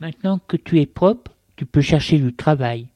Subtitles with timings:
[0.00, 2.88] Maintenant que tu es propre, tu peux chercher du travail.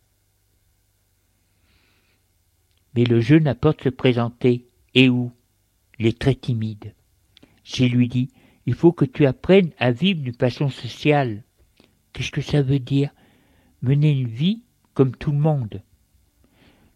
[2.94, 4.66] Mais le jeune apporte se présenter.
[4.94, 5.32] Et où?
[5.98, 6.94] Il est très timide.
[7.64, 8.30] J'ai lui dit,
[8.66, 11.42] il faut que tu apprennes à vivre d'une façon sociale.
[12.12, 13.10] Qu'est-ce que ça veut dire?
[13.82, 14.62] Mener une vie
[14.94, 15.82] comme tout le monde.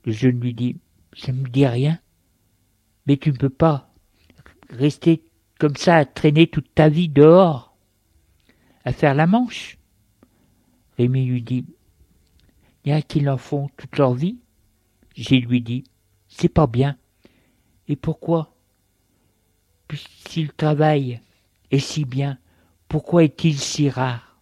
[0.04, 0.76] Le jeune lui dit,
[1.16, 1.98] ça ne me dit rien.
[3.06, 3.92] Mais tu ne peux pas
[4.70, 5.22] rester
[5.58, 7.67] comme ça à traîner toute ta vie dehors,
[8.84, 9.78] à faire la manche.
[10.96, 11.64] Rémi lui dit,
[12.84, 14.38] il y a qui en font toute leur vie?
[15.14, 15.84] J'ai lui dit,
[16.28, 16.96] c'est pas bien.
[17.86, 18.54] Et pourquoi?
[19.86, 21.20] Puisqu'il travaille
[21.70, 22.38] est si bien,
[22.88, 24.40] pourquoi est-il si rare?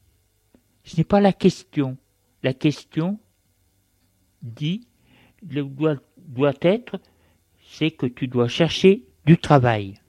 [0.85, 1.97] Ce n'est pas la question.
[2.43, 3.19] La question
[4.43, 4.87] dit
[5.43, 7.01] doit, doit être,
[7.69, 10.01] c'est que tu dois chercher du travail.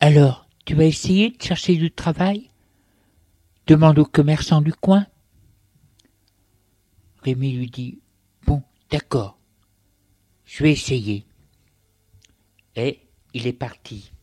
[0.00, 2.48] Alors, tu vas essayer de chercher du travail?
[3.66, 5.06] Demande au commerçant du coin.
[7.22, 8.00] Rémi lui dit
[8.46, 9.38] Bon, d'accord,
[10.44, 11.26] je vais essayer.
[12.76, 13.00] Et
[13.32, 14.13] il est parti.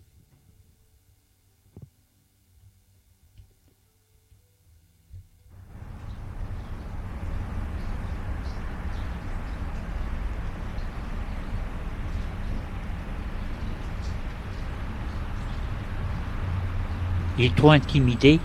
[17.42, 18.40] Il est trop intimidé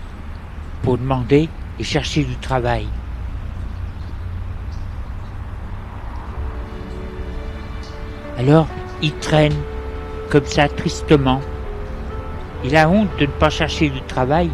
[0.81, 2.87] pour demander et chercher du travail.
[8.39, 8.67] Alors,
[9.03, 9.53] il traîne
[10.31, 11.41] comme ça tristement.
[12.65, 14.49] Il a honte de ne pas chercher du travail,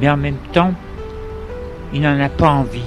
[0.00, 0.72] mais en même temps,
[1.92, 2.80] il n'en a pas envie.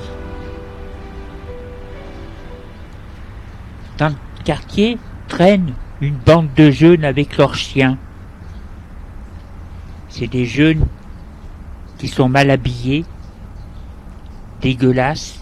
[4.00, 8.00] Dans le quartier traîne une bande de jeunes avec leurs chiens.
[10.18, 10.88] C'est des jeunes
[12.00, 13.06] qui sont mal habillés,
[14.62, 15.40] dégueulasses,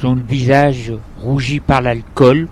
[0.00, 2.48] son visage rougi par l'alcool.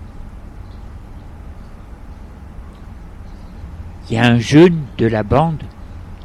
[4.07, 5.63] Il y a un jeune de la bande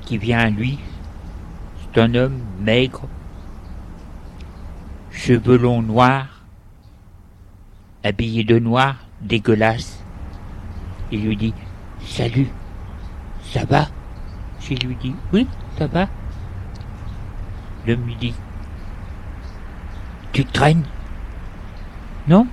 [0.02, 0.78] qui vient à lui.
[1.80, 3.08] C'est un homme maigre,
[5.10, 6.44] cheveux longs noirs,
[8.04, 10.04] habillé de noir, dégueulasse.
[11.10, 11.54] Il lui dit
[12.06, 12.48] Salut,
[13.42, 13.88] ça va?
[14.60, 15.46] Je lui dis Oui,
[15.78, 16.06] ça va.
[17.86, 18.34] L'homme lui dit
[20.32, 20.84] Tu traînes?
[22.28, 22.46] Non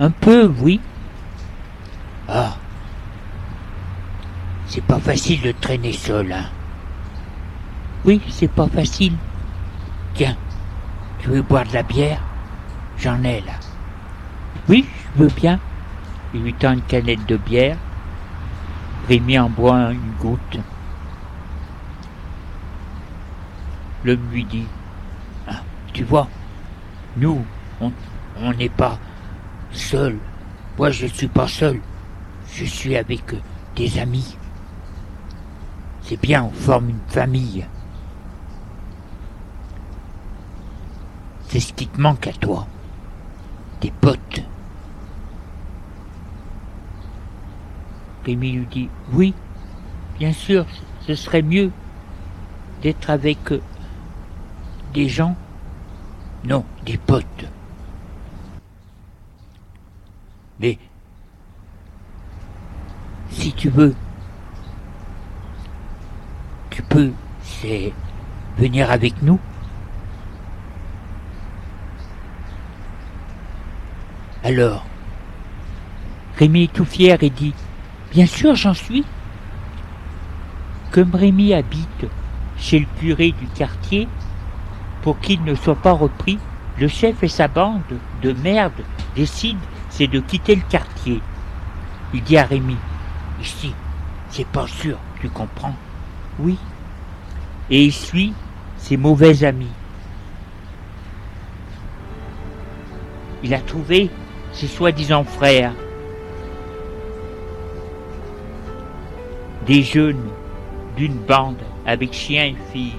[0.00, 0.80] Un peu, oui.
[2.28, 2.56] Ah.
[4.66, 6.46] C'est pas facile de traîner seul, hein.
[8.04, 9.14] Oui, c'est pas facile.
[10.14, 10.36] Tiens,
[11.18, 12.20] tu veux boire de la bière?
[12.98, 13.54] J'en ai là.
[14.68, 14.86] Oui,
[15.16, 15.60] je veux bien.
[16.34, 17.76] Il lui tend une canette de bière.
[19.08, 20.58] Rémi en boit une goutte.
[24.04, 24.66] L'homme lui dit
[25.48, 26.28] ah, Tu vois,
[27.16, 27.44] nous,
[27.80, 28.98] on, n'est pas
[29.70, 30.18] seul.
[30.76, 31.80] Moi, je ne suis pas seul.
[32.52, 33.22] Je suis avec
[33.76, 34.36] des amis.
[36.02, 37.66] C'est bien, on forme une famille.
[41.48, 42.66] C'est ce qui te manque à toi.
[43.80, 44.25] Des potes.
[48.26, 49.34] Rémi lui dit Oui,
[50.18, 50.66] bien sûr,
[51.06, 51.70] ce serait mieux
[52.82, 53.38] d'être avec
[54.92, 55.36] des gens.
[56.44, 57.44] Non, des potes.
[60.58, 60.76] Mais
[63.30, 63.94] si tu veux,
[66.70, 67.12] tu peux,
[68.58, 69.38] venir avec nous.
[74.42, 74.84] Alors,
[76.38, 77.54] Rémi est tout fier et dit
[78.16, 79.04] Bien sûr, j'en suis.
[80.90, 82.06] Comme Rémi habite
[82.56, 84.08] chez le curé du quartier,
[85.02, 86.38] pour qu'il ne soit pas repris,
[86.80, 87.82] le chef et sa bande
[88.22, 88.72] de merde
[89.16, 91.20] décident c'est de quitter le quartier.
[92.14, 92.78] Il dit à Rémi,
[93.42, 93.74] ici,
[94.30, 95.76] c'est pas sûr, tu comprends
[96.38, 96.56] Oui.
[97.68, 98.32] Et il suit
[98.78, 99.74] ses mauvais amis.
[103.42, 104.08] Il a trouvé
[104.54, 105.74] ses soi-disant frères,
[109.66, 110.28] des jeunes
[110.96, 112.94] d'une bande avec chien et fille.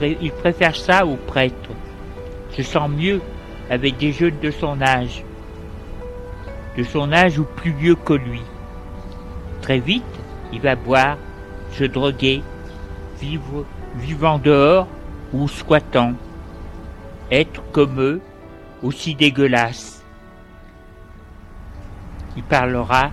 [0.00, 1.70] Il préfère ça aux prêtres.
[2.56, 3.20] Se sent mieux
[3.70, 5.22] avec des jeunes de son âge
[6.78, 8.40] de son âge ou plus vieux que lui.
[9.62, 10.04] Très vite,
[10.52, 11.18] il va boire,
[11.72, 12.40] se droguer,
[13.20, 13.64] vivre,
[13.96, 14.86] vivant dehors
[15.32, 16.12] ou squattant,
[17.32, 18.20] être comme eux,
[18.80, 20.04] aussi dégueulasse.
[22.36, 23.10] Il parlera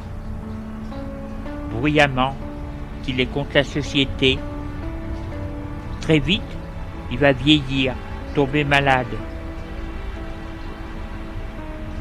[1.79, 2.35] bruyamment
[3.03, 4.39] qu'il est contre la société.
[6.01, 6.41] Très vite,
[7.11, 7.93] il va vieillir,
[8.33, 9.15] tomber malade.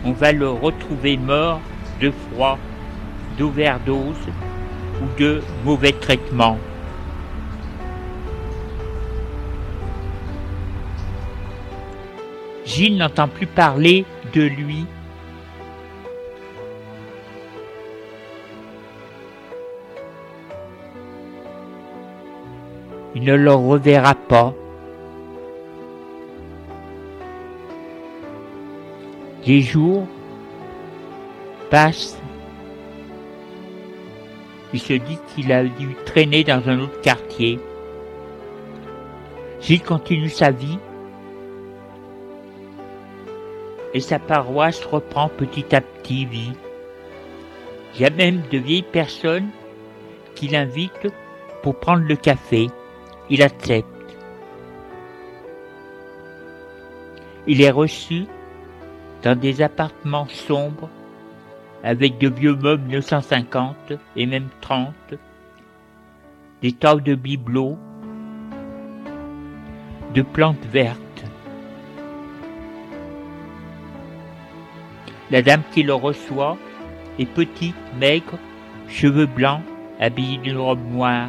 [0.05, 1.61] On va le retrouver mort
[2.01, 2.59] de froid,
[3.39, 4.29] d'overdose
[5.03, 6.59] ou de mauvais traitements.
[12.65, 14.05] Gilles n'entend plus parler
[14.35, 14.87] de lui.
[23.15, 24.53] Il ne le reverra pas.
[29.47, 30.07] Les jours
[31.71, 32.19] passent.
[34.73, 37.61] Il se dit qu'il a dû traîner dans un autre quartier.
[39.61, 40.79] Gilles continue sa vie
[43.95, 46.53] et sa paroisse reprend petit à petit vie.
[47.95, 49.49] Il y a même de vieilles personnes
[50.35, 51.13] qui l'invitent
[51.63, 52.67] pour prendre le café.
[53.31, 53.89] Il accepte.
[57.47, 58.27] Il est reçu
[59.23, 60.91] dans des appartements sombres
[61.83, 64.95] avec de vieux meubles 1950 et même 30,
[66.63, 67.79] des tas de bibelots,
[70.15, 71.25] de plantes vertes.
[75.31, 76.57] La dame qui le reçoit
[77.19, 78.39] est petite, maigre,
[78.89, 79.63] cheveux blancs,
[79.99, 81.29] habillée d'une robe noire.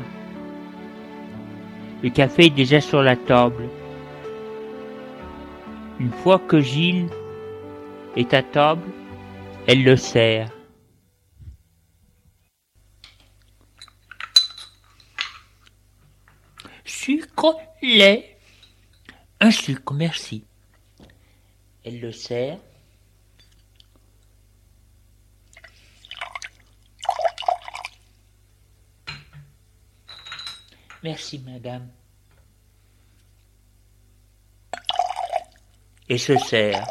[2.03, 3.69] Le café est déjà sur la table.
[5.99, 7.09] Une fois que Gilles
[8.15, 8.87] est à table,
[9.67, 10.51] elle le sert.
[16.83, 18.37] Sucre, lait.
[19.39, 20.43] Un sucre, merci.
[21.83, 22.59] Elle le sert.
[31.05, 31.87] Merci, madame.
[36.09, 36.83] Et se sert.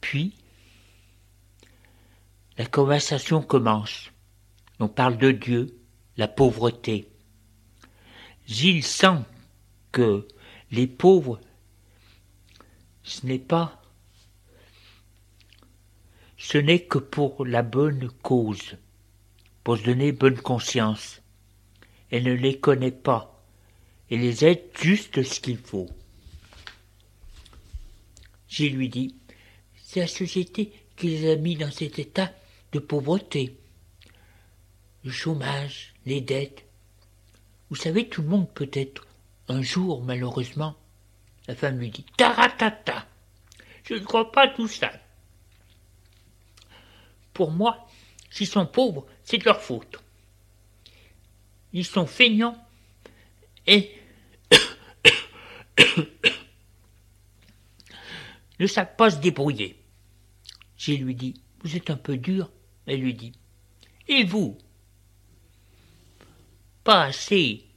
[0.00, 0.34] Puis,
[2.58, 4.10] la conversation commence.
[4.80, 5.78] On parle de Dieu,
[6.16, 7.06] la pauvreté.
[8.50, 9.22] Gilles sent
[9.92, 10.26] que
[10.72, 11.40] les pauvres,
[13.04, 13.80] ce n'est pas,
[16.36, 18.76] ce n'est que pour la bonne cause,
[19.62, 21.22] pour se donner bonne conscience.
[22.10, 23.40] Elle ne les connaît pas
[24.10, 25.88] et les aide juste ce qu'il faut.
[28.48, 29.14] Gilles lui dit,
[29.76, 32.32] c'est la société qui les a mis dans cet état
[32.72, 33.56] de pauvreté.
[35.04, 36.64] Le chômage, les dettes,
[37.70, 39.06] vous savez, tout le monde peut être
[39.48, 40.76] un jour, malheureusement.
[41.46, 43.06] La femme lui dit Taratata
[43.84, 44.90] Je ne crois pas tout ça.
[47.32, 47.86] Pour moi,
[48.30, 50.02] s'ils sont pauvres, c'est de leur faute.
[51.72, 52.56] Ils sont feignants
[53.68, 53.94] et
[58.58, 59.80] ne savent pas se débrouiller.
[60.76, 62.50] J'ai lui dit Vous êtes un peu dur.
[62.86, 63.32] Elle lui dit
[64.08, 64.58] Et vous?
[66.90, 67.68] Pas assez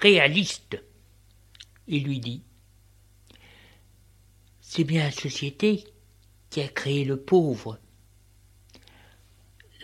[0.00, 0.80] réaliste.
[1.88, 2.44] Il lui dit
[4.60, 5.82] C'est bien la société
[6.50, 7.80] qui a créé le pauvre.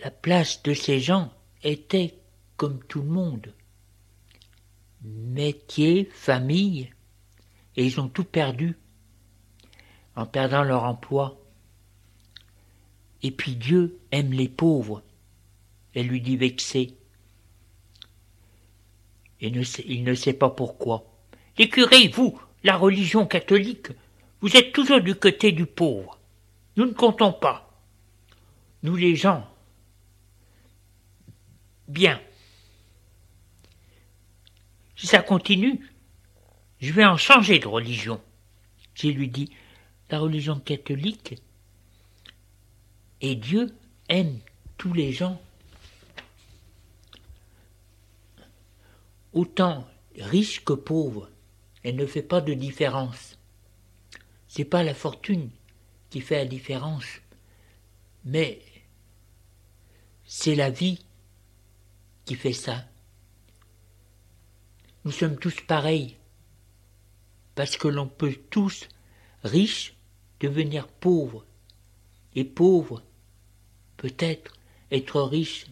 [0.01, 2.17] La place de ces gens était
[2.55, 3.53] comme tout le monde.
[5.01, 6.93] Métier, famille,
[7.75, 8.77] et ils ont tout perdu
[10.15, 11.41] en perdant leur emploi.
[13.21, 15.03] Et puis Dieu aime les pauvres.
[15.93, 16.95] Elle lui dit vexé
[19.41, 21.05] il ne sait pas pourquoi.
[21.57, 23.87] Les curés, vous, la religion catholique,
[24.39, 26.19] vous êtes toujours du côté du pauvre.
[26.77, 27.83] Nous ne comptons pas.
[28.83, 29.47] Nous les gens.
[31.87, 32.21] Bien.
[34.95, 35.89] Si ça continue,
[36.79, 38.21] je vais en changer de religion.
[38.95, 39.51] J'ai lui dit,
[40.09, 41.41] la religion catholique
[43.21, 43.73] et Dieu
[44.09, 44.39] aime
[44.77, 45.41] tous les gens
[49.33, 51.29] autant riche que pauvre.
[51.83, 53.37] Elle ne fait pas de différence.
[54.47, 55.49] C'est pas la fortune
[56.09, 57.05] qui fait la différence,
[58.25, 58.61] mais
[60.25, 60.99] c'est la vie
[62.25, 62.85] qui fait ça.
[65.05, 66.17] Nous sommes tous pareils,
[67.55, 68.87] parce que l'on peut tous,
[69.43, 69.95] riches,
[70.39, 71.45] devenir pauvres,
[72.35, 73.01] et pauvres,
[73.97, 74.53] peut-être,
[74.91, 75.65] être riches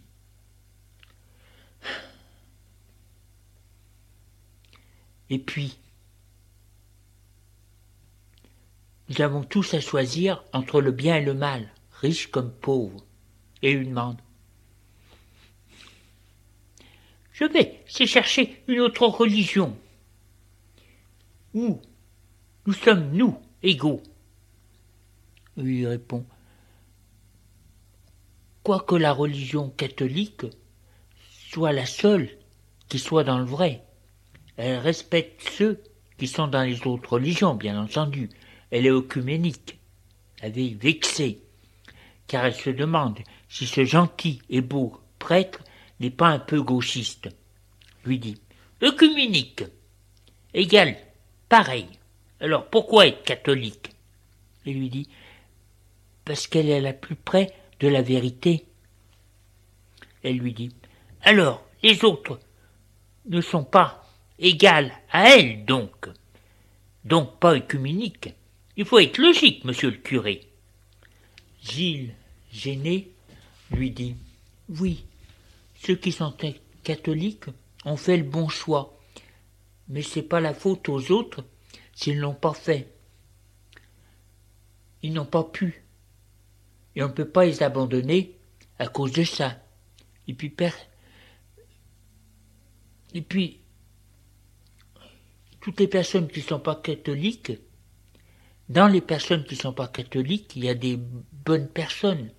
[5.30, 5.78] Et puis,
[9.10, 13.04] nous avons tous à choisir entre le bien et le mal, riche comme pauvre.
[13.62, 14.20] Et il demande,
[17.32, 19.78] je vais c'est chercher une autre religion.
[21.54, 21.82] Où
[22.66, 24.04] nous sommes, nous, égaux.
[25.58, 26.26] Il répond,
[28.64, 30.46] quoique la religion catholique
[31.50, 32.30] soit la seule
[32.88, 33.84] qui soit dans le vrai,
[34.62, 35.82] elle respecte ceux
[36.18, 38.30] qui sont dans les autres religions, bien entendu.
[38.72, 39.80] Elle est œcuménique.
[40.42, 41.42] Elle est vexée,
[42.28, 45.64] car elle se demande si ce gentil et beau prêtre
[46.02, 47.30] n'est pas un peu gauchiste.
[48.04, 48.36] Lui dit
[48.84, 49.64] œcuménique,
[50.54, 50.98] égal,
[51.48, 51.88] pareil.
[52.42, 53.92] Alors pourquoi être catholique?
[54.66, 55.08] Il lui dit
[56.26, 58.66] Parce qu'elle est la plus près de la vérité.
[60.22, 60.76] Elle lui dit
[61.22, 62.40] Alors, les autres
[63.26, 64.09] ne sont pas
[64.40, 66.10] égales à elle, donc.
[67.06, 68.34] Donc pas œcuméniques.
[68.78, 70.48] Il faut être logique, monsieur le curé.
[71.62, 72.14] Gilles,
[72.52, 73.12] gêné,
[73.72, 74.16] lui dit
[74.70, 75.06] Oui,
[75.82, 76.34] ceux qui sont
[76.84, 77.46] catholiques
[77.86, 78.98] ont fait le bon choix,
[79.88, 81.44] mais c'est pas la faute aux autres
[81.94, 82.94] s'ils ne l'ont pas fait.
[85.02, 85.84] Ils n'ont pas pu.
[86.96, 88.36] Et on ne peut pas les abandonner
[88.78, 89.58] à cause de ça.
[90.28, 90.54] Et puis,
[93.14, 93.60] et puis
[95.62, 97.54] toutes les personnes qui ne sont pas catholiques,
[98.70, 102.32] dans les personnes qui ne sont pas catholiques, il y a des bonnes personnes.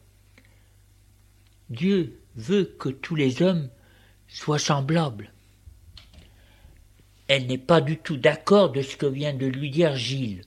[1.69, 3.69] Dieu veut que tous les hommes
[4.29, 5.33] soient semblables
[7.31, 10.43] elle n'est pas du tout d'accord de ce que vient de lui dire Gilles.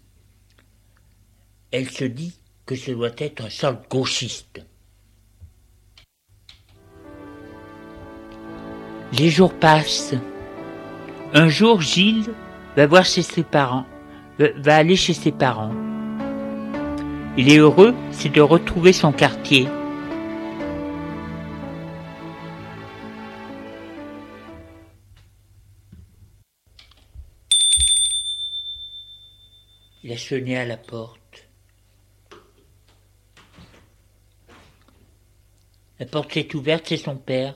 [1.72, 4.62] Elle se dit que ce doit être un sort gauchiste.
[9.18, 10.14] Les jours passent.
[11.34, 12.34] Un jour, Gilles
[12.76, 13.86] va voir chez ses parents,
[14.40, 15.74] va aller chez ses parents.
[17.38, 19.68] Il est heureux, c'est de retrouver son quartier,
[30.04, 31.48] Il a sonné à la porte.
[35.98, 37.56] La porte est ouverte, c'est son père.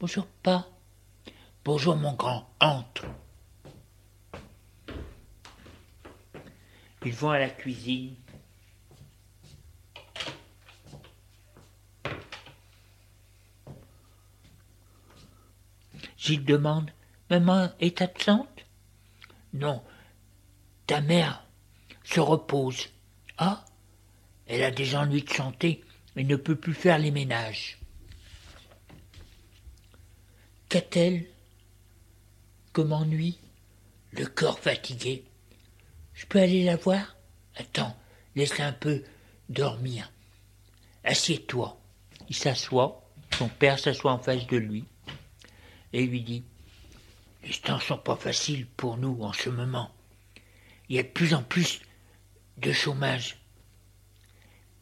[0.00, 0.66] Bonjour, pas.
[1.64, 2.50] Bonjour, mon grand.
[2.58, 3.04] Entre.
[7.04, 8.14] Ils vont à la cuisine.
[16.16, 16.90] Gilles demande
[17.28, 18.64] Maman est absente?
[19.52, 19.82] Non.
[20.86, 21.44] Ta mère
[22.04, 22.88] se repose.
[23.36, 23.64] Ah
[24.46, 25.84] Elle a des ennuis de santé
[26.16, 27.78] et ne peut plus faire les ménages.
[30.70, 31.26] Qu'a-t-elle
[32.72, 33.38] Comme ennui?
[34.12, 35.24] Le corps fatigué.
[36.14, 37.16] Je peux aller la voir?
[37.56, 37.96] Attends,
[38.36, 39.02] laisse-la un peu
[39.48, 40.10] dormir.
[41.04, 41.78] Assieds-toi.
[42.28, 43.04] Il s'assoit,
[43.36, 44.84] son père s'assoit en face de lui,
[45.92, 46.44] et lui dit
[47.42, 49.90] Les temps sont pas faciles pour nous en ce moment.
[50.88, 51.80] Il y a de plus en plus
[52.58, 53.38] de chômage.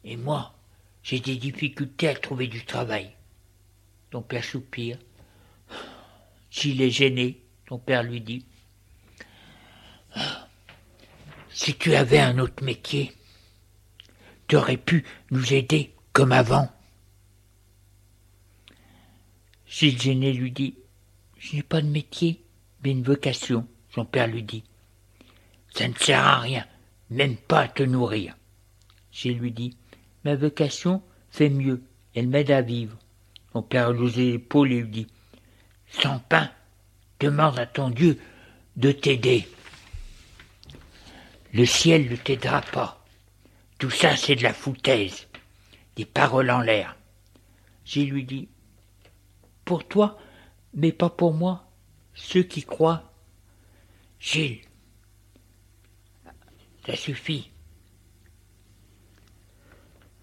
[0.05, 0.55] Et moi,
[1.01, 3.11] j'ai des difficultés à trouver du travail.
[4.09, 4.97] Ton père soupire.
[6.51, 8.45] S'il est gêné, ton père lui dit.
[11.53, 13.13] Si tu avais un autre métier,
[14.47, 16.69] tu aurais pu nous aider comme avant.
[19.67, 20.75] Gilles lui dit.
[21.37, 22.43] Je n'ai pas de métier,
[22.83, 23.67] mais une vocation.
[23.93, 24.63] Son père lui dit.
[25.73, 26.65] Ça ne sert à rien
[27.13, 28.35] même pas à te nourrir.
[29.11, 29.77] J'ai lui dit,
[30.25, 31.83] ma vocation fait mieux,
[32.15, 32.97] elle m'aide à vivre.
[33.53, 35.07] Mon père les épaules et lui dit,
[35.87, 36.49] sans pain,
[37.19, 38.19] demande à ton Dieu
[38.75, 39.47] de t'aider.
[41.53, 43.05] Le ciel ne t'aidera pas.
[43.77, 45.27] Tout ça, c'est de la foutaise,
[45.95, 46.97] des paroles en l'air.
[47.85, 48.49] J'ai lui dit,
[49.63, 50.17] pour toi,
[50.73, 51.69] mais pas pour moi,
[52.15, 53.13] ceux qui croient.
[54.19, 54.61] Gilles,
[56.87, 57.51] ça suffit.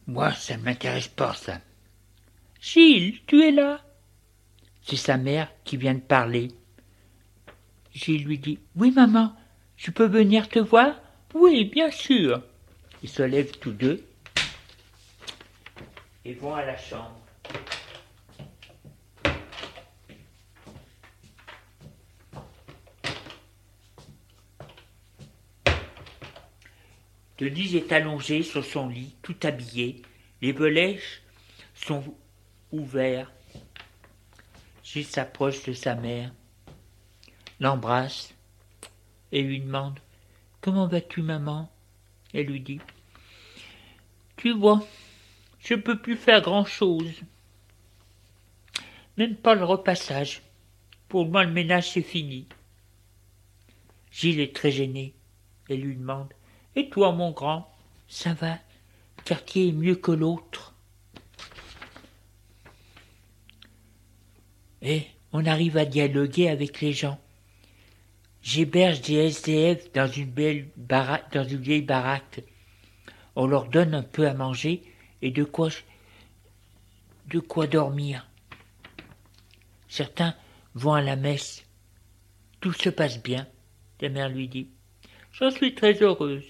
[0.09, 1.61] Moi, ça ne m'intéresse pas, ça.
[2.61, 3.81] Gilles, tu es là?
[4.83, 6.49] C'est sa mère qui vient de parler.
[7.95, 9.33] Gilles lui dit Oui, maman,
[9.77, 10.97] je peux venir te voir?
[11.35, 12.43] Oui, bien sûr.
[13.03, 14.05] Ils se lèvent tous deux
[16.25, 17.17] et vont à la chambre.
[27.39, 30.03] Denise est allongée sur son lit, tout habillée.
[30.43, 31.01] Les volets
[31.75, 32.15] sont
[32.71, 33.33] ouverts.
[34.85, 36.33] Gilles s'approche de sa mère,
[37.59, 38.35] l'embrasse.
[39.33, 39.99] et lui demande
[40.61, 41.71] Comment vas-tu, maman?
[42.35, 42.81] Elle lui dit
[44.37, 44.85] Tu vois,
[45.59, 47.23] je ne peux plus faire grand-chose.
[49.17, 50.43] Même pas le repassage.
[51.09, 52.47] Pour moi, le ménage, c'est fini.
[54.11, 55.15] Gilles est très gêné
[55.69, 56.33] et lui demande
[56.77, 57.75] Et toi, mon grand?
[58.09, 58.53] Ça va?
[58.53, 60.75] Le quartier est mieux que l'autre.
[64.83, 67.21] Et on arrive à dialoguer avec les gens.
[68.43, 72.43] J'héberge des SDF dans une belle baraque, dans une vieille baraque.
[73.37, 74.83] On leur donne un peu à manger
[75.23, 75.69] et de quoi,
[77.27, 78.27] de quoi dormir.
[79.89, 80.35] Certains
[80.75, 81.67] vont à la messe.
[82.61, 83.47] Tout se passe bien,
[84.01, 84.69] la mère lui dit.
[85.33, 86.45] J'en suis très heureuse.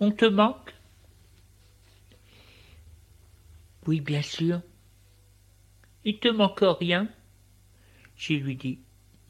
[0.00, 0.74] On te manque?
[3.86, 4.60] Oui, bien sûr.
[6.04, 7.08] Il te manque rien?
[8.18, 8.80] Je lui dis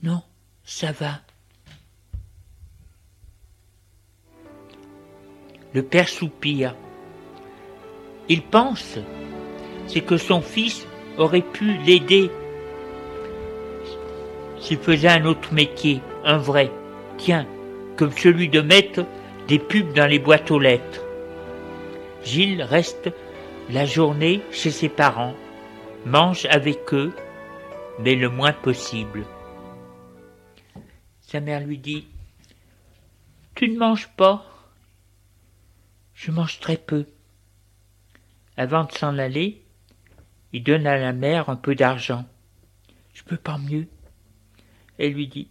[0.03, 0.23] Non,
[0.65, 1.21] ça va.
[5.75, 6.75] Le père soupire.
[8.31, 8.99] Il pense,
[9.87, 10.87] c'est que son fils
[11.19, 12.31] aurait pu l'aider
[14.59, 16.71] s'il faisait un autre métier, un vrai,
[17.19, 17.47] tiens,
[17.97, 19.05] comme celui de mettre
[19.49, 21.05] des pubs dans les boîtes aux lettres.
[22.25, 23.11] Gilles reste
[23.71, 25.35] la journée chez ses parents,
[26.07, 27.13] mange avec eux,
[27.99, 29.27] mais le moins possible.
[31.21, 32.07] Sa mère lui dit
[33.55, 34.45] Tu ne manges pas
[36.15, 37.07] Je mange très peu.
[38.57, 39.63] Avant de s'en aller,
[40.53, 42.25] il donne à la mère un peu d'argent.
[43.15, 43.87] Je peux pas mieux.
[44.99, 45.49] Elle lui dit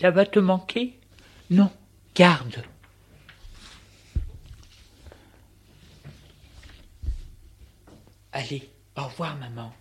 [0.00, 0.98] Ça va te manquer?
[1.50, 1.70] Non,
[2.14, 2.64] garde.
[8.32, 9.72] Allez, au revoir maman.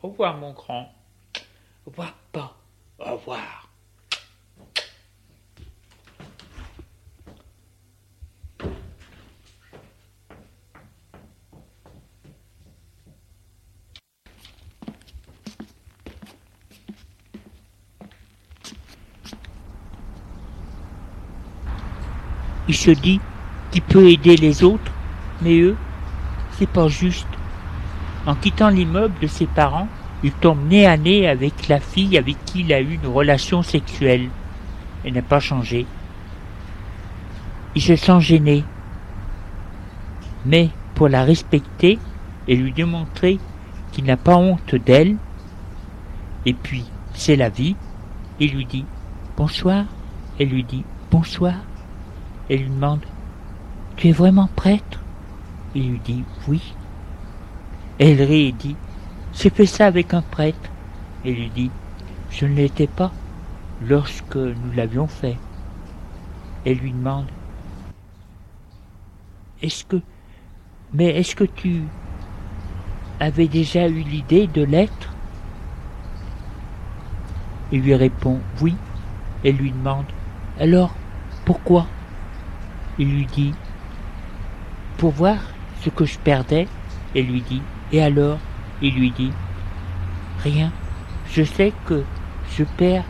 [0.00, 0.92] Au revoir mon grand.
[1.86, 2.56] Au revoir pas.
[3.00, 3.68] Au revoir.
[22.68, 23.18] Il se dit
[23.72, 24.92] qu'il peut aider les autres,
[25.40, 25.76] mais eux,
[26.58, 27.37] c'est pas juste.
[28.28, 29.88] En quittant l'immeuble de ses parents,
[30.22, 33.62] il tombe nez à nez avec la fille avec qui il a eu une relation
[33.62, 34.28] sexuelle.
[35.02, 35.86] Elle n'a pas changé.
[37.74, 38.64] Il se sent gêné.
[40.44, 41.98] Mais pour la respecter
[42.46, 43.38] et lui démontrer
[43.92, 45.16] qu'il n'a pas honte d'elle,
[46.44, 47.76] et puis c'est la vie,
[48.40, 48.84] il lui dit
[49.38, 49.86] bonsoir.
[50.38, 51.54] Elle lui dit bonsoir.
[52.50, 53.00] Elle lui demande
[53.96, 55.00] Tu es vraiment prêtre?
[55.74, 56.74] Il lui dit Oui.
[57.98, 58.76] Elle rit et dit
[59.32, 60.70] J'ai fait ça avec un prêtre.
[61.24, 61.70] Elle lui dit
[62.30, 63.10] Je ne l'étais pas
[63.82, 65.36] lorsque nous l'avions fait.
[66.64, 67.26] Elle lui demande
[69.62, 70.00] Est-ce que.
[70.94, 71.82] Mais est-ce que tu
[73.18, 75.12] avais déjà eu l'idée de l'être?
[77.72, 78.76] Il lui répond Oui.
[79.44, 80.06] Elle lui demande
[80.60, 80.94] Alors,
[81.44, 81.86] pourquoi?
[82.96, 83.54] Il lui dit
[84.98, 85.38] Pour voir
[85.80, 86.68] ce que je perdais,
[87.14, 88.38] elle lui dit Et alors
[88.82, 89.32] Il lui dit
[90.42, 90.72] Rien.
[91.30, 92.04] Je sais que
[92.56, 93.04] je perds,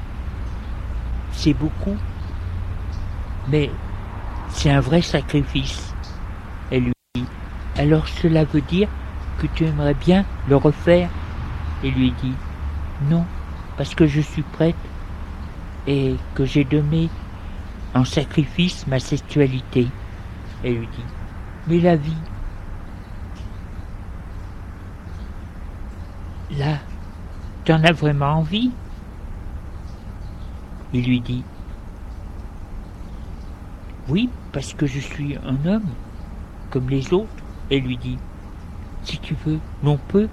[1.32, 1.96] c'est beaucoup,
[3.48, 3.70] mais
[4.48, 5.94] c'est un vrai sacrifice.
[6.70, 7.26] Elle lui dit
[7.76, 8.88] Alors cela veut dire
[9.38, 11.10] que tu aimerais bien le refaire?
[11.82, 12.34] Il lui dit
[13.00, 13.24] Non,
[13.76, 14.76] parce que je suis prête
[15.86, 17.08] et que j'ai donné
[17.94, 19.94] en sacrifice ma sexualité.
[20.62, 21.04] Elle lui dit
[21.66, 22.24] Mais la vie,
[26.59, 26.79] là,
[27.64, 28.71] t'en as vraiment envie?
[30.92, 31.44] Il lui dit
[34.09, 35.90] Oui, parce que je suis un homme,
[36.71, 37.29] comme les autres.
[37.71, 38.18] Elle lui dit
[39.03, 40.29] Si tu veux, l'on peut.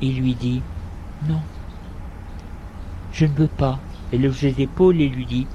[0.00, 0.62] Il lui dit
[1.28, 1.40] Non,
[3.12, 3.78] je ne veux pas.
[4.12, 5.46] Elle lève les épaules et lui dit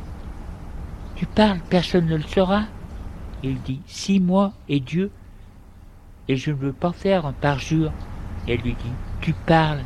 [1.16, 2.64] tu parles, personne ne le saura.
[3.44, 5.10] Il dit, si moi et Dieu,
[6.28, 7.94] et je ne veux pas faire un parjure.
[8.48, 8.92] elle lui dit,
[9.24, 9.84] tu parles.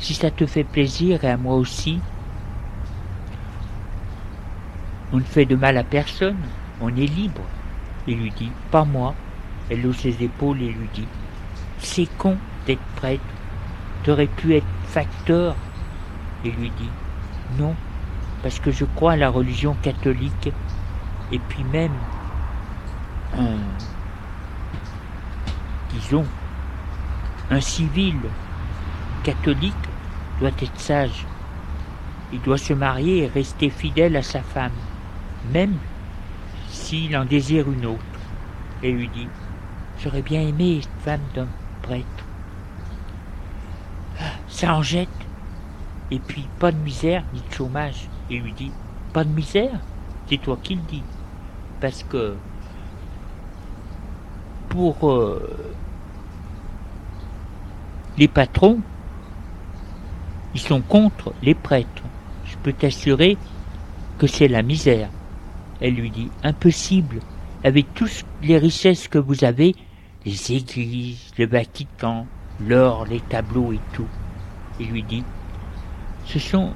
[0.00, 2.00] Si ça te fait plaisir, et à moi aussi,
[5.12, 6.36] on ne fait de mal à personne,
[6.80, 7.42] on est libre.
[8.08, 9.14] Il lui dit, pas moi.
[9.70, 11.06] Elle hausse ses épaules et lui dit,
[11.78, 13.22] c'est con d'être prêtre.
[14.02, 15.54] T'aurais pu être facteur.
[16.44, 16.90] Il lui dit,
[17.58, 17.76] non,
[18.42, 20.50] parce que je crois à la religion catholique
[21.30, 21.92] et puis même
[23.38, 23.58] un,
[25.92, 26.26] disons,
[27.50, 28.16] un civil
[29.24, 29.74] catholique
[30.38, 31.26] doit être sage.
[32.32, 34.72] Il doit se marier et rester fidèle à sa femme,
[35.52, 35.74] même
[36.68, 38.00] s'il en désire une autre.
[38.82, 39.28] Et lui dit,
[40.02, 41.48] j'aurais bien aimé une femme d'un
[41.82, 42.06] prêtre.
[44.20, 45.08] Ah, ça en jette.
[46.12, 48.08] Et puis, pas de misère ni de chômage.
[48.30, 48.72] Et lui dit,
[49.12, 49.80] pas de misère
[50.28, 51.02] C'est toi qui le dis.
[51.80, 52.36] Parce que
[54.68, 55.74] pour euh,
[58.18, 58.80] les patrons,
[60.54, 62.02] ils sont contre les prêtres.
[62.44, 63.36] Je peux t'assurer
[64.18, 65.08] que c'est la misère.
[65.80, 67.20] Elle lui dit, impossible,
[67.64, 69.74] avec toutes les richesses que vous avez,
[70.26, 72.26] les églises, le Vatican,
[72.66, 74.08] l'or, les tableaux et tout.
[74.78, 75.24] Il lui dit,
[76.26, 76.72] ce sont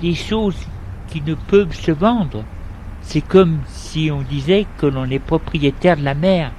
[0.00, 0.66] des choses
[1.08, 2.44] qui ne peuvent se vendre.
[3.02, 6.52] C'est comme si on disait que l'on est propriétaire de la mer.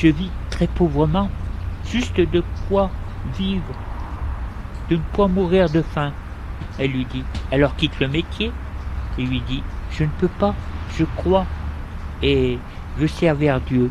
[0.00, 1.28] Je vis très pauvrement,
[1.90, 2.88] juste de quoi
[3.36, 3.74] vivre,
[4.88, 6.12] de ne pas mourir de faim.
[6.78, 8.52] Elle lui dit, alors quitte le métier.
[9.18, 10.54] Il lui dit, je ne peux pas,
[10.96, 11.46] je crois,
[12.22, 12.58] et
[12.96, 13.90] veux servir Dieu.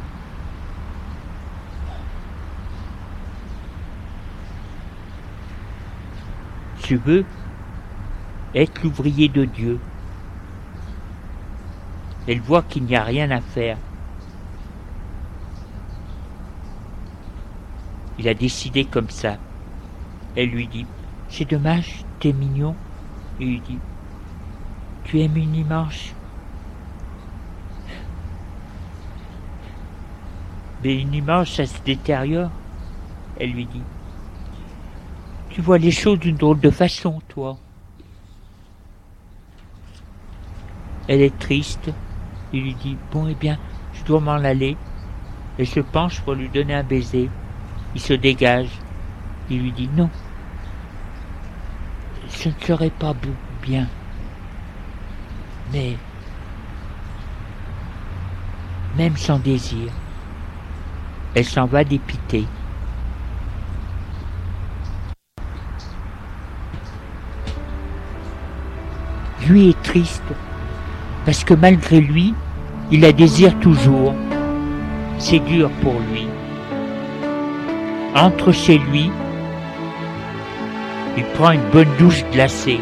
[6.87, 7.25] Je veux
[8.55, 9.77] être l'ouvrier de Dieu.
[12.29, 13.77] Elle voit qu'il n'y a rien à faire.
[18.19, 19.38] Il a décidé comme ça.
[20.36, 20.86] Elle lui dit,
[21.30, 22.75] c'est dommage, t'es mignon.
[23.39, 23.80] Il lui dit,
[25.03, 26.13] tu aimes une image
[30.84, 32.51] Mais une image, ça se détériore.
[33.39, 33.82] Elle lui dit,
[35.49, 37.58] tu vois les choses d'une drôle de façon, toi.
[41.08, 41.91] Elle est triste.
[42.53, 43.58] Il lui dit, bon, eh bien,
[43.93, 44.77] je dois m'en aller.
[45.58, 47.30] Elle se penche pour lui donner un baiser.
[47.97, 48.69] Il se dégage.
[49.49, 50.07] Il lui dit non.
[52.29, 53.15] Ce ne serait pas
[53.63, 53.88] bien.
[55.73, 55.97] Mais
[58.95, 59.91] même sans désir,
[61.33, 62.45] elle s'en va dépitée.
[69.47, 70.21] Lui est triste
[71.25, 72.36] parce que malgré lui,
[72.91, 74.13] il la désire toujours.
[75.17, 76.27] C'est dur pour lui
[78.17, 79.12] entre chez lui,
[81.17, 82.80] il prend une bonne douche glacée.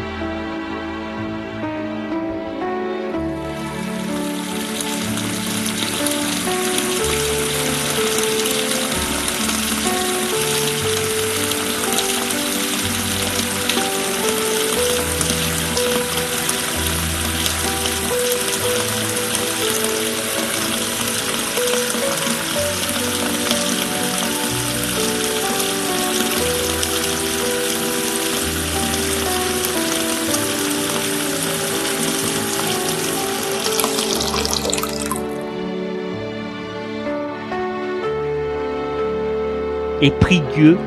[40.06, 40.78] Et prie Dieu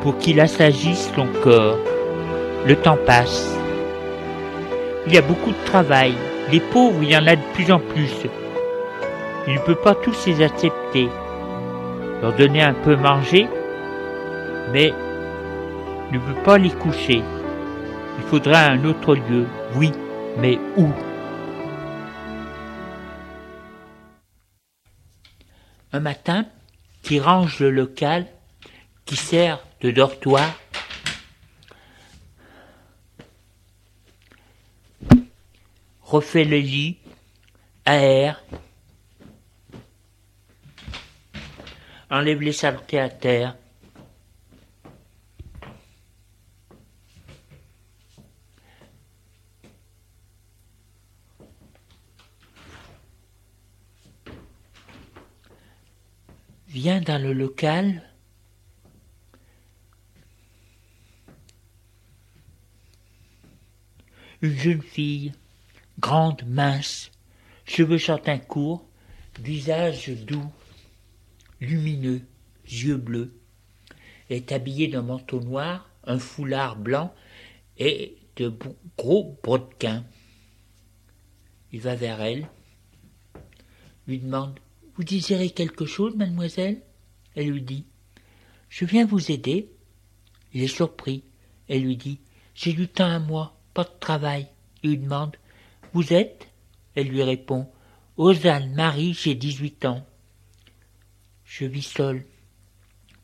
[0.00, 1.76] pour qu'il assagisse son corps.
[2.66, 3.54] Le temps passe.
[5.06, 6.14] Il y a beaucoup de travail.
[6.50, 8.14] Les pauvres, il y en a de plus en plus.
[9.46, 11.08] Il ne peut pas tous les accepter.
[12.22, 13.46] Leur donner un peu manger,
[14.72, 14.94] mais
[16.10, 17.22] ne peut pas les coucher.
[18.18, 19.44] Il faudra un autre lieu.
[19.76, 19.92] Oui,
[20.38, 20.86] mais où?
[25.92, 26.46] Un matin,
[27.02, 28.26] qui range le local,
[29.04, 30.52] qui sert de dortoir,
[36.02, 36.98] refait le lit,
[37.84, 38.42] aère,
[42.10, 43.56] enlève les saletés à terre,
[56.88, 58.02] dans le local
[64.40, 65.32] une jeune fille,
[65.98, 67.10] grande, mince,
[67.66, 68.88] cheveux châtains courts,
[69.38, 70.50] visage doux,
[71.60, 72.22] lumineux,
[72.64, 73.38] yeux bleus,
[74.30, 77.14] est habillée d'un manteau noir, un foulard blanc
[77.76, 78.52] et de
[78.96, 80.04] gros brodequins.
[81.72, 82.48] Il va vers elle,
[84.06, 84.58] lui demande
[84.98, 86.82] vous désirez quelque chose, mademoiselle?
[87.36, 87.86] Elle lui dit.
[88.68, 89.70] Je viens vous aider.
[90.52, 91.22] Il est surpris.
[91.68, 92.18] Elle lui dit.
[92.52, 94.48] J'ai du temps à moi, pas de travail.
[94.82, 95.36] Il lui demande
[95.92, 96.48] Vous êtes?
[96.96, 97.70] Elle lui répond
[98.16, 100.04] Osanne Marie, j'ai 18 ans.
[101.44, 102.26] Je vis seul.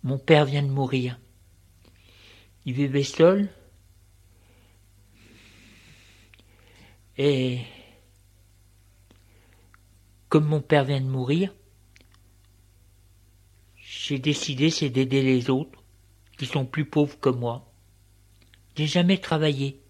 [0.04, 1.18] Mon père vient de mourir.
[2.66, 3.48] Il vivait seul.
[7.18, 7.62] Et
[10.28, 11.52] comme mon père vient de mourir,
[14.06, 15.82] j'ai décidé c'est d'aider les autres
[16.36, 17.72] qui sont plus pauvres que moi.
[18.76, 19.80] J'ai jamais travaillé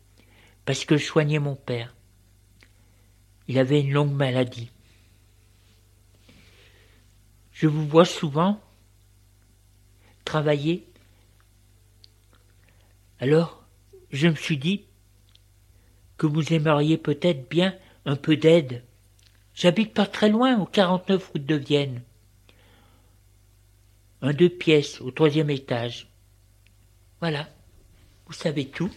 [0.65, 1.97] parce que je soignais mon père.
[3.49, 4.71] Il avait une longue maladie.
[7.51, 8.61] Je vous vois souvent
[10.25, 10.87] travailler.
[13.19, 13.65] Alors,
[14.13, 14.85] je me suis dit
[16.19, 18.85] que vous aimeriez peut-être bien un peu d'aide.
[19.55, 22.03] J'habite pas très loin, au 49 route de Vienne.
[24.25, 26.09] Un deux pièces au troisième étage.
[27.21, 27.47] Voilà,
[28.25, 28.91] vous savez tout.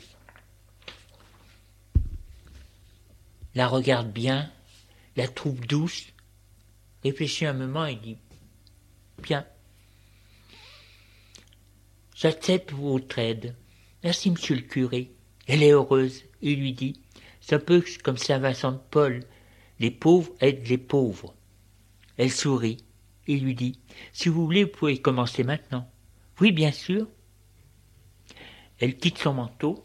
[3.53, 4.49] La regarde bien,
[5.17, 6.05] la trouve douce,
[7.03, 8.15] réfléchit un moment et dit
[9.21, 9.45] Bien,
[12.15, 13.53] j'accepte votre aide.
[14.05, 15.11] Merci, monsieur le curé.
[15.45, 16.23] Elle est heureuse.
[16.41, 17.01] Il lui dit
[17.41, 19.25] C'est un peu comme Saint Vincent de Paul.
[19.81, 21.35] Les pauvres aident les pauvres.
[22.15, 22.86] Elle sourit
[23.27, 23.79] et lui dit
[24.13, 25.89] Si vous voulez, vous pouvez commencer maintenant.
[26.39, 27.07] Oui, bien sûr.
[28.79, 29.83] Elle quitte son manteau,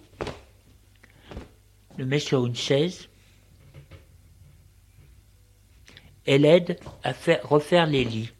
[1.96, 3.08] le met sur une chaise.
[6.26, 8.30] Elle aide à faire, refaire les lits.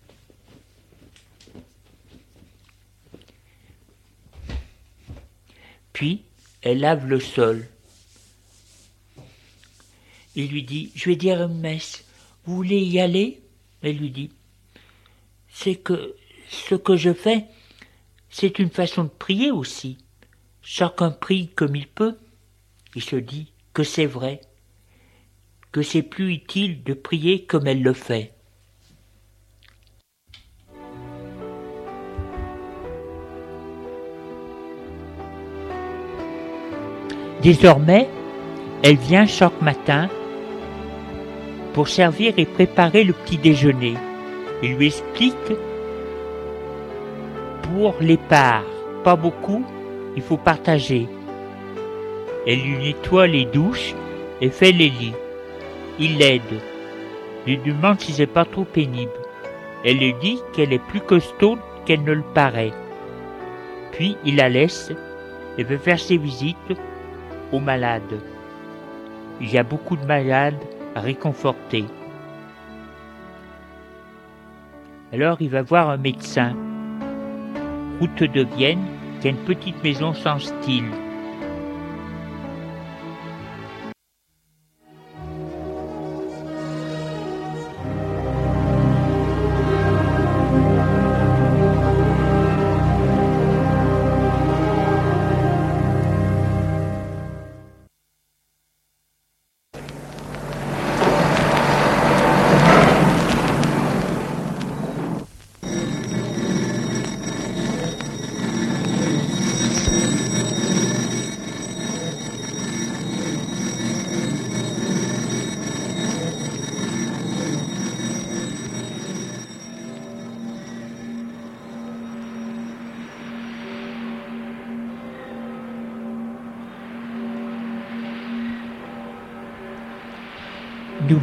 [5.93, 6.25] Puis,
[6.63, 7.67] elle lave le sol.
[10.35, 12.05] Il lui dit, je vais dire une messe.
[12.45, 13.43] Vous voulez y aller?
[13.83, 14.31] Elle lui dit,
[15.53, 16.17] c'est que
[16.49, 17.45] ce que je fais,
[18.31, 19.99] c'est une façon de prier aussi.
[20.63, 22.17] Chacun prie comme il peut.
[22.95, 24.41] Il se dit que c'est vrai,
[25.71, 28.35] que c'est plus utile de prier comme elle le fait.
[37.43, 38.09] Désormais,
[38.83, 40.09] elle vient chaque matin
[41.75, 43.95] pour servir et préparer le petit déjeuner.
[44.63, 45.35] Il lui explique
[47.63, 48.65] pour les parts,
[49.03, 49.65] pas beaucoup,
[50.15, 51.09] il faut partager.
[52.47, 53.95] Elle lui nettoie les douches
[54.41, 55.15] et fait les lits.
[55.99, 56.61] Il l'aide.
[57.47, 59.11] Lui demande si c'est pas trop pénible.
[59.85, 62.73] Elle lui dit qu'elle est plus costaud qu'elle ne le paraît.
[63.93, 64.93] Puis il la laisse
[65.59, 66.57] et veut faire ses visites
[67.53, 68.21] aux malades.
[69.41, 70.63] Il y a beaucoup de malades
[70.95, 71.01] à
[75.13, 76.57] Alors il va voir un médecin.
[78.01, 78.87] Route de Vienne,
[79.21, 80.91] qui a une petite maison sans style.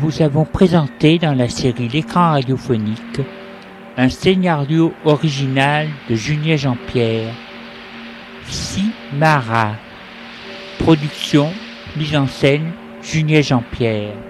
[0.09, 3.21] Vous avons présenté dans la série L'écran radiophonique
[3.95, 7.31] un scénario original de Julien Jean-Pierre,
[8.47, 9.73] Simara.
[10.79, 11.51] Production,
[11.95, 12.71] mise en scène,
[13.03, 14.28] Julien Jean-Pierre.